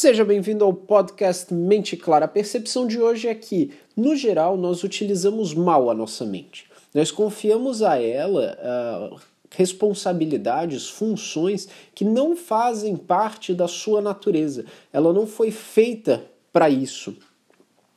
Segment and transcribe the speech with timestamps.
[0.00, 2.26] Seja bem-vindo ao podcast Mente Clara.
[2.26, 6.66] A percepção de hoje é que, no geral, nós utilizamos mal a nossa mente.
[6.94, 11.66] Nós confiamos a ela uh, responsabilidades, funções
[11.96, 14.64] que não fazem parte da sua natureza.
[14.92, 16.22] Ela não foi feita
[16.52, 17.16] para isso.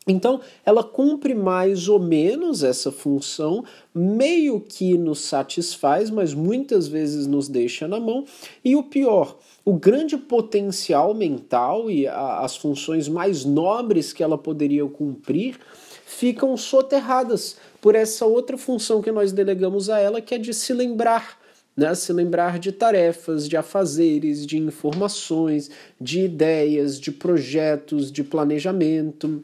[0.07, 3.63] Então, ela cumpre mais ou menos essa função,
[3.93, 8.25] meio que nos satisfaz, mas muitas vezes nos deixa na mão.
[8.65, 14.39] E o pior, o grande potencial mental e a, as funções mais nobres que ela
[14.39, 15.59] poderia cumprir
[16.03, 20.73] ficam soterradas por essa outra função que nós delegamos a ela, que é de se
[20.73, 21.39] lembrar.
[21.77, 29.41] Né, se lembrar de tarefas, de afazeres, de informações, de ideias, de projetos, de planejamento.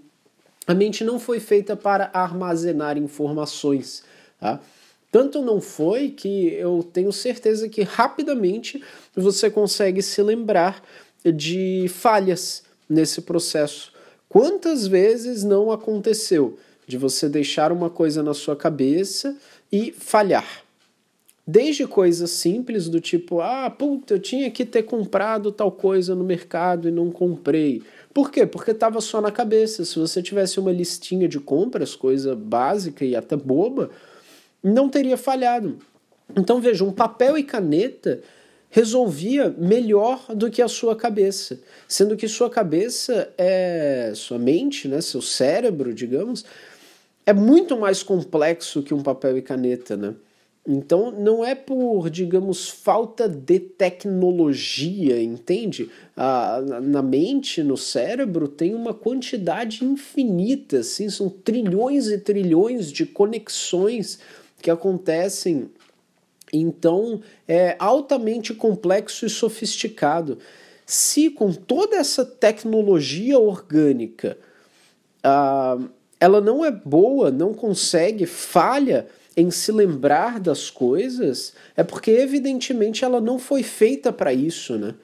[0.68, 4.04] A mente não foi feita para armazenar informações.
[4.38, 4.60] Tá?
[5.10, 8.84] Tanto não foi que eu tenho certeza que rapidamente
[9.16, 10.84] você consegue se lembrar
[11.24, 13.94] de falhas nesse processo.
[14.28, 19.38] Quantas vezes não aconteceu de você deixar uma coisa na sua cabeça
[19.72, 20.64] e falhar?
[21.50, 26.26] Desde coisas simples do tipo, ah, puta, eu tinha que ter comprado tal coisa no
[26.26, 27.81] mercado e não comprei.
[28.18, 28.48] Por quê?
[28.48, 29.86] Porque estava só na cabeça.
[29.86, 33.92] Se você tivesse uma listinha de compras, coisa básica e até boba,
[34.64, 35.78] não teria falhado.
[36.36, 38.22] Então veja, um papel e caneta
[38.72, 45.00] resolvia melhor do que a sua cabeça, sendo que sua cabeça é sua mente, né,
[45.00, 46.44] seu cérebro, digamos,
[47.24, 50.16] é muito mais complexo que um papel e caneta, né?
[50.70, 55.90] Então, não é por, digamos, falta de tecnologia, entende?
[56.16, 63.06] Ah, na mente, no cérebro, tem uma quantidade infinita, assim, são trilhões e trilhões de
[63.06, 64.20] conexões
[64.62, 65.70] que acontecem.
[66.52, 70.38] Então, é altamente complexo e sofisticado.
[70.86, 74.38] Se com toda essa tecnologia orgânica
[75.24, 75.78] ah,
[76.20, 79.08] ela não é boa, não consegue, falha
[79.38, 84.96] em se lembrar das coisas, é porque evidentemente ela não foi feita para isso, né?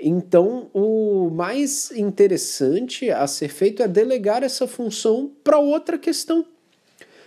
[0.00, 6.46] Então, o mais interessante a ser feito é delegar essa função para outra questão.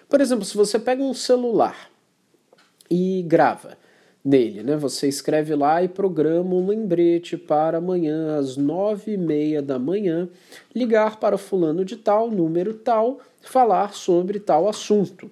[0.07, 1.89] Por exemplo, se você pega um celular
[2.89, 3.77] e grava
[4.23, 4.77] nele, né?
[4.77, 10.29] Você escreve lá e programa um lembrete para amanhã às nove e meia da manhã
[10.73, 15.29] ligar para fulano de tal, número tal, falar sobre tal assunto.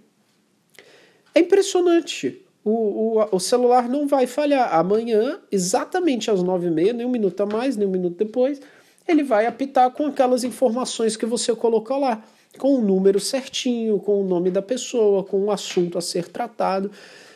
[1.34, 2.42] É impressionante.
[2.64, 4.74] O, o, o celular não vai falhar.
[4.74, 8.62] Amanhã, exatamente às nove e meia, nem um minuto a mais, nem um minuto depois,
[9.08, 12.24] ele vai apitar com aquelas informações que você colocou lá,
[12.58, 16.90] com o número certinho, com o nome da pessoa, com o assunto a ser tratado.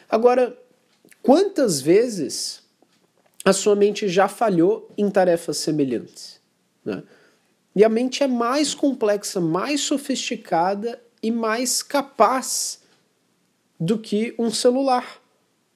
[0.10, 0.58] Agora,
[1.22, 2.64] quantas vezes
[3.44, 6.40] a sua mente já falhou em tarefas semelhantes?
[6.86, 7.04] Né?
[7.76, 12.80] E a mente é mais complexa, mais sofisticada e mais capaz
[13.80, 15.22] do que um celular,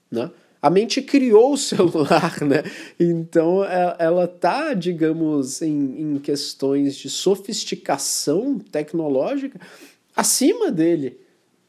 [0.10, 0.32] né?
[0.62, 2.64] A mente criou o celular, né?
[3.00, 9.60] Então é, ela tá, digamos, em, em questões de sofisticação tecnológica
[10.16, 11.18] acima dele,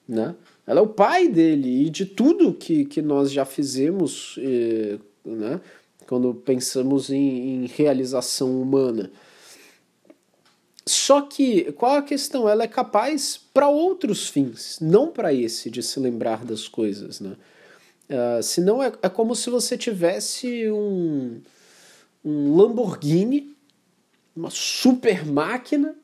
[0.06, 0.34] né?
[0.66, 5.60] Ela é o pai dele e de tudo que, que nós já fizemos, eh, né?
[6.06, 9.10] Quando pensamos em, em realização humana.
[10.86, 12.48] Só que qual a questão?
[12.48, 17.36] Ela é capaz para outros fins, não para esse de se lembrar das coisas, né?
[18.10, 21.40] Uh, senão é, é como se você tivesse um,
[22.24, 23.56] um Lamborghini,
[24.34, 25.94] uma super máquina,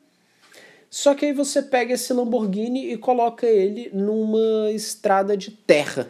[0.89, 6.09] só que aí você pega esse Lamborghini e coloca ele numa estrada de terra.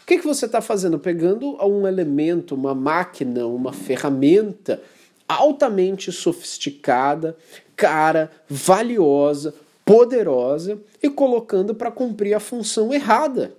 [0.00, 0.98] O que, que você está fazendo?
[0.98, 4.80] Pegando um elemento, uma máquina, uma ferramenta
[5.28, 7.36] altamente sofisticada,
[7.74, 9.54] cara, valiosa,
[9.84, 13.54] poderosa e colocando para cumprir a função errada.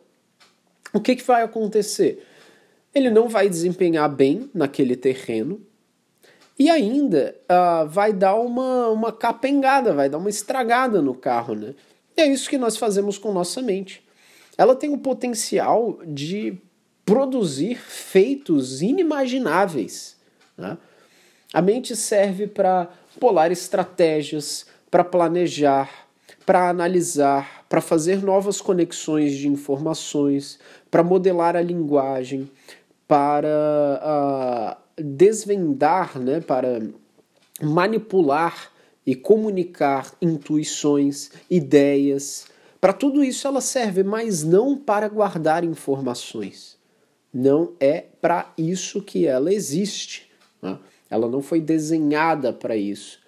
[0.94, 2.26] O que, que vai acontecer?
[2.94, 5.62] Ele não vai desempenhar bem naquele terreno
[6.58, 11.54] e ainda uh, vai dar uma, uma capengada, vai dar uma estragada no carro.
[11.54, 11.76] Né?
[12.16, 14.04] E é isso que nós fazemos com nossa mente.
[14.58, 16.58] Ela tem o potencial de
[17.06, 20.18] produzir feitos inimagináveis.
[20.58, 20.78] Né?
[21.54, 22.90] A mente serve para
[23.20, 26.08] polar estratégias, para planejar,
[26.46, 30.60] para analisar, para fazer novas conexões de informações,
[30.90, 32.50] para modelar a linguagem,
[33.08, 36.82] para uh, desvendar, né, para
[37.62, 38.72] manipular
[39.06, 42.48] e comunicar intuições, ideias.
[42.80, 46.78] Para tudo isso ela serve, mas não para guardar informações.
[47.34, 50.30] Não é para isso que ela existe.
[50.62, 50.78] Né?
[51.10, 53.20] Ela não foi desenhada para isso.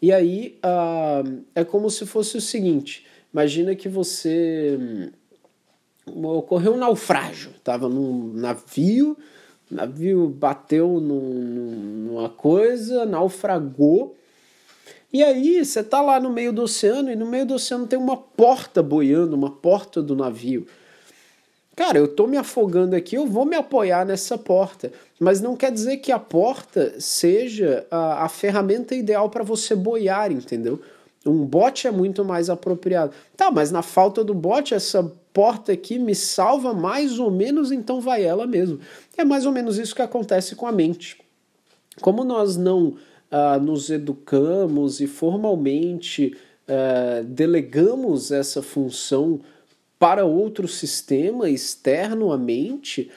[0.00, 4.78] E aí uh, é como se fosse o seguinte: imagina que você
[6.06, 9.16] hum, ocorreu um naufrágio, estava num navio,
[9.70, 14.16] o navio bateu num, numa coisa, naufragou.
[15.12, 17.98] E aí você tá lá no meio do oceano e no meio do oceano tem
[17.98, 20.66] uma porta boiando, uma porta do navio.
[21.76, 24.92] Cara, eu tô me afogando aqui, eu vou me apoiar nessa porta.
[25.18, 30.30] Mas não quer dizer que a porta seja a, a ferramenta ideal para você boiar,
[30.30, 30.80] entendeu?
[31.26, 33.12] Um bote é muito mais apropriado.
[33.36, 38.00] Tá, mas na falta do bote, essa porta aqui me salva mais ou menos, então
[38.00, 38.78] vai ela mesmo.
[39.16, 41.16] É mais ou menos isso que acontece com a mente.
[42.00, 46.36] Como nós não uh, nos educamos e formalmente
[46.68, 49.40] uh, delegamos essa função
[50.04, 53.10] para outro sistema externo à mente,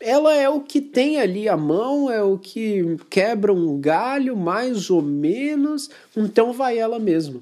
[0.00, 4.90] ela é o que tem ali a mão, é o que quebra um galho, mais
[4.90, 7.40] ou menos, então vai ela mesma.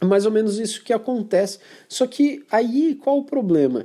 [0.00, 1.58] É mais ou menos isso que acontece.
[1.86, 3.84] Só que aí qual o problema?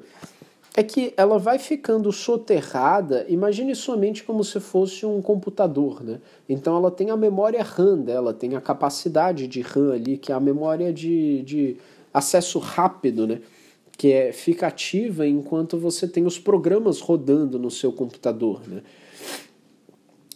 [0.78, 6.22] É que ela vai ficando soterrada, imagine somente como se fosse um computador, né?
[6.48, 10.36] Então ela tem a memória RAM dela, tem a capacidade de RAM ali, que é
[10.36, 11.76] a memória de, de
[12.14, 13.42] acesso rápido, né?
[14.00, 18.62] Que é, fica ativa enquanto você tem os programas rodando no seu computador.
[18.66, 18.82] Né?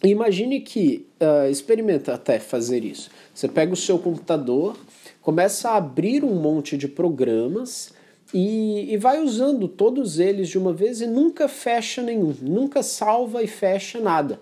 [0.04, 3.10] Imagine que, uh, experimenta até fazer isso.
[3.34, 4.76] Você pega o seu computador,
[5.22, 7.94] começa a abrir um monte de programas
[8.34, 13.42] e, e vai usando todos eles de uma vez e nunca fecha nenhum, nunca salva
[13.42, 14.38] e fecha nada.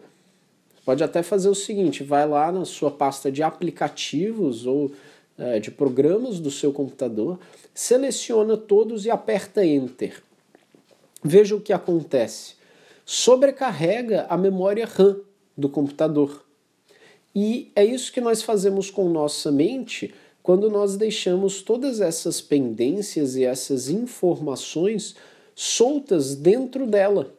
[0.84, 4.90] Pode até fazer o seguinte: vai lá na sua pasta de aplicativos ou
[5.38, 7.38] uh, de programas do seu computador
[7.74, 10.22] seleciona todos e aperta Enter.
[11.22, 12.54] Veja o que acontece.
[13.04, 15.20] Sobrecarrega a memória RAM
[15.56, 16.44] do computador.
[17.34, 23.36] E é isso que nós fazemos com nossa mente quando nós deixamos todas essas pendências
[23.36, 25.14] e essas informações
[25.54, 27.32] soltas dentro dela.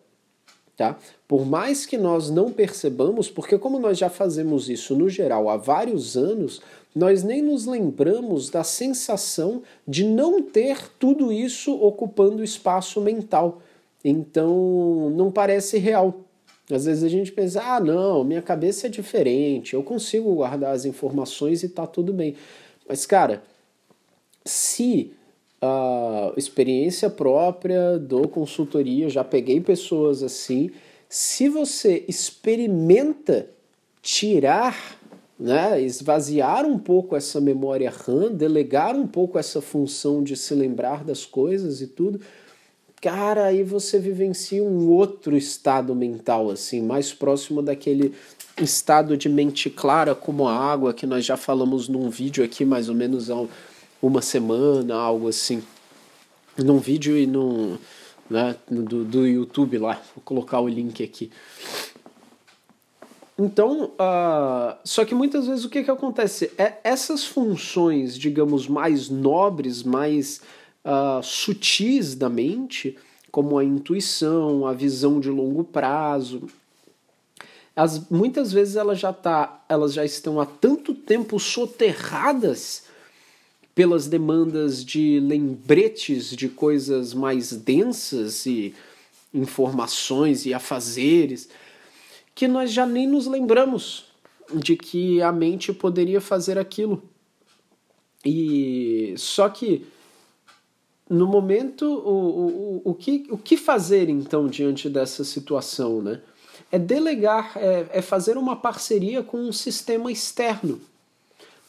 [0.76, 0.98] Tá?
[1.28, 5.58] Por mais que nós não percebamos, porque como nós já fazemos isso no geral há
[5.58, 6.62] vários anos,
[6.96, 13.62] nós nem nos lembramos da sensação de não ter tudo isso ocupando espaço mental.
[14.04, 16.22] Então, não parece real.
[16.72, 20.86] Às vezes a gente pensa, ah, não, minha cabeça é diferente, eu consigo guardar as
[20.86, 22.36] informações e tá tudo bem.
[22.88, 23.44] Mas, cara,
[24.46, 25.12] se
[25.62, 30.72] a experiência própria do consultoria, já peguei pessoas assim,
[31.08, 33.50] se você experimenta
[34.02, 35.00] tirar
[35.44, 41.04] né, esvaziar um pouco essa memória RAM, delegar um pouco essa função de se lembrar
[41.04, 42.22] das coisas e tudo,
[43.02, 48.14] cara, aí você vivencia um outro estado mental, assim, mais próximo daquele
[48.56, 52.88] estado de mente clara como a água que nós já falamos num vídeo aqui mais
[52.88, 53.46] ou menos há
[54.02, 55.62] uma semana, algo assim.
[56.58, 57.78] Num vídeo e num.
[58.30, 61.30] Né, do, do YouTube lá, vou colocar o link aqui.
[63.38, 66.52] Então, uh, só que muitas vezes o que, que acontece?
[66.58, 70.42] É, essas funções, digamos, mais nobres, mais
[70.86, 72.98] uh, sutis da mente,
[73.32, 76.44] como a intuição, a visão de longo prazo,
[77.76, 82.84] as, muitas vezes elas já, tá, elas já estão há tanto tempo soterradas
[83.74, 88.76] pelas demandas de lembretes de coisas mais densas e
[89.34, 91.50] informações e afazeres
[92.36, 94.06] que nós já nem nos lembramos
[94.54, 97.04] de que a mente poderia fazer aquilo.
[98.26, 99.86] E só que
[101.10, 106.22] no momento o, o, o, que, o que fazer então diante dessa situação, né?
[106.72, 110.82] É delegar, é, é fazer uma parceria com um sistema externo.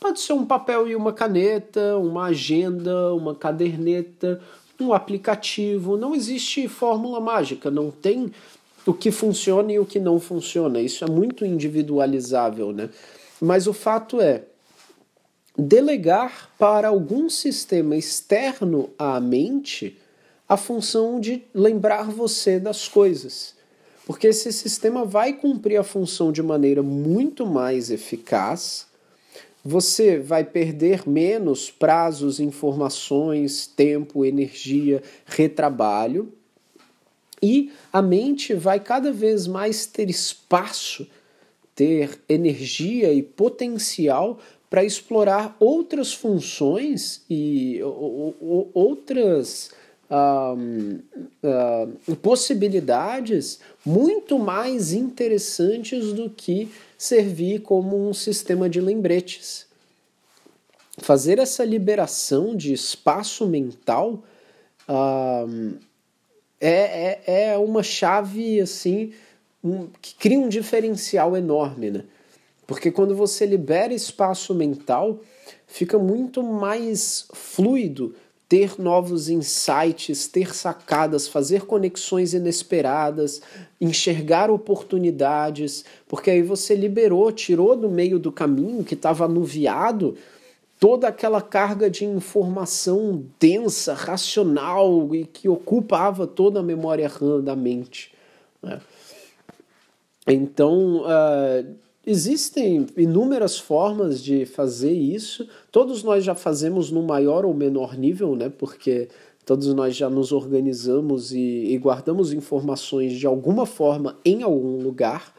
[0.01, 4.41] Pode ser um papel e uma caneta, uma agenda, uma caderneta,
[4.81, 5.97] um aplicativo.
[5.97, 8.33] Não existe fórmula mágica, não tem
[8.87, 10.81] o que funciona e o que não funciona.
[10.81, 12.91] Isso é muito individualizável, né?
[13.41, 14.43] Mas o fato é
[15.57, 19.99] delegar para algum sistema externo à mente
[20.49, 23.55] a função de lembrar você das coisas.
[24.07, 28.87] Porque esse sistema vai cumprir a função de maneira muito mais eficaz.
[29.65, 36.31] Você vai perder menos prazos, informações, tempo, energia, retrabalho
[37.45, 41.07] e a mente vai cada vez mais ter espaço,
[41.75, 47.83] ter energia e potencial para explorar outras funções e
[48.73, 49.73] outras
[50.11, 50.97] uh,
[52.23, 59.67] possibilidades muito mais interessantes do que servir como um sistema de lembretes.
[60.97, 64.25] Fazer essa liberação de espaço mental
[64.89, 65.77] uh,
[66.69, 69.13] é, é, é uma chave assim
[69.63, 72.05] um, que cria um diferencial enorme, né?
[72.67, 75.21] Porque quando você libera espaço mental,
[75.67, 78.15] fica muito mais fluido
[78.49, 83.43] ter novos insights, ter sacadas, fazer conexões inesperadas,
[83.81, 90.17] enxergar oportunidades, porque aí você liberou, tirou do meio do caminho que estava anuviado
[90.85, 97.57] toda aquela carga de informação densa, racional e que ocupava toda a memória RAM da
[97.57, 98.13] mente.
[98.63, 98.79] Né?
[100.27, 101.75] Então, uh,
[102.07, 105.49] existem inúmeras formas de fazer isso.
[105.73, 108.51] Todos nós já fazemos no maior ou menor nível, né?
[108.51, 109.09] Porque
[109.47, 115.35] todos nós já nos organizamos e, e guardamos informações de alguma forma em algum lugar.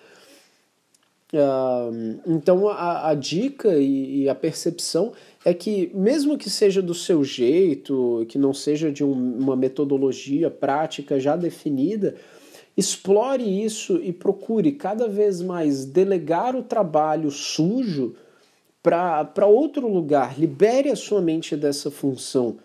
[1.36, 5.12] Uh, então a, a dica e, e, a percepção
[5.46, 10.50] é que, mesmo que seja do seu jeito, que não seja de um, uma metodologia
[10.50, 12.16] prática já definida,
[12.78, 18.16] Explore isso e procure cada vez mais delegar o trabalho sujo
[18.84, 20.38] para outro lugar.
[20.38, 22.58] Libere a sua mente dessa função.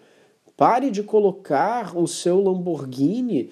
[0.56, 3.50] Pare de colocar o seu Lamborghini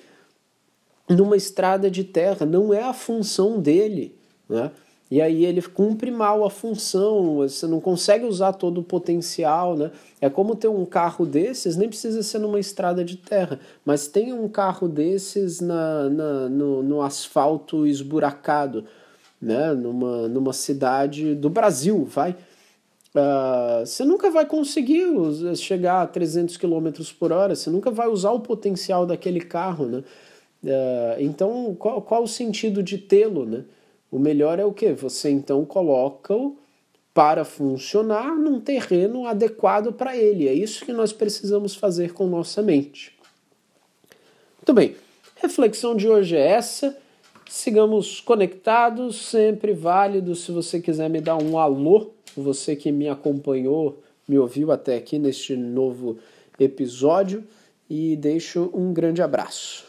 [1.08, 2.44] numa estrada de terra.
[2.44, 4.16] Não é a função dele.
[4.48, 4.72] Né?
[5.10, 9.90] E aí ele cumpre mal a função, você não consegue usar todo o potencial, né?
[10.20, 14.34] É como ter um carro desses, nem precisa ser numa estrada de terra, mas tem
[14.34, 18.84] um carro desses na, na no, no asfalto esburacado,
[19.40, 19.72] né?
[19.72, 22.36] Numa, numa cidade do Brasil, vai.
[23.14, 25.06] Uh, você nunca vai conseguir
[25.56, 30.04] chegar a 300 km por hora, você nunca vai usar o potencial daquele carro, né?
[30.62, 33.64] Uh, então, qual, qual o sentido de tê-lo, né?
[34.10, 34.92] O melhor é o que?
[34.92, 36.56] Você então coloca-o
[37.12, 40.46] para funcionar num terreno adequado para ele.
[40.46, 43.12] É isso que nós precisamos fazer com nossa mente.
[44.56, 44.96] Muito bem,
[45.36, 46.96] reflexão de hoje é essa.
[47.48, 50.34] Sigamos conectados, sempre válido.
[50.34, 53.98] Se você quiser me dar um alô, você que me acompanhou,
[54.28, 56.18] me ouviu até aqui neste novo
[56.58, 57.44] episódio,
[57.88, 59.87] e deixo um grande abraço.